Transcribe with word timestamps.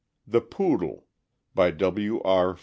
THE 0.25 0.41
POODLE. 0.41 1.05
BY 1.53 1.69
W. 1.69 2.21
R. 2.23 2.57